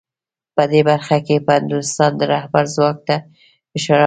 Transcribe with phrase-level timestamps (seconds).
[0.55, 3.15] په دې برخه کې به د هندوستان د رهبر ځواک ته
[3.77, 3.99] اشاره وکړو